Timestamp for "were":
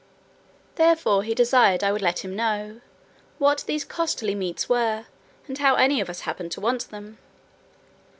4.67-5.05